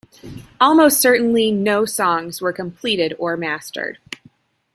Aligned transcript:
Almost 0.59 0.99
certainly 0.99 1.51
no 1.51 1.85
songs 1.85 2.41
were 2.41 2.51
completed 2.51 3.15
or 3.19 3.37
mastered. 3.37 3.99